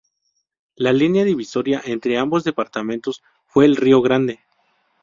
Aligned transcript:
La 0.75 0.93
línea 0.93 1.23
divisoria 1.23 1.79
entre 1.85 2.17
ambos 2.17 2.43
departamentos 2.43 3.21
fue 3.45 3.65
el 3.65 3.75
río 3.75 4.01
Grande. 4.01 4.39